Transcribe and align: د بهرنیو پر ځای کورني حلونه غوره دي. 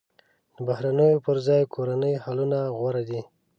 د 0.55 0.57
بهرنیو 0.67 1.23
پر 1.25 1.37
ځای 1.47 1.61
کورني 1.73 2.13
حلونه 2.23 2.59
غوره 2.77 3.01
دي. 3.09 3.21